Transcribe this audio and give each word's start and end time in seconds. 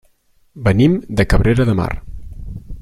Venim 0.67 0.95
de 1.19 1.27
Cabrera 1.35 1.69
de 1.71 1.79
Mar. 1.83 1.91